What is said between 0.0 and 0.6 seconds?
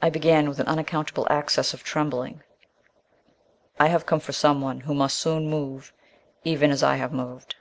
I began, with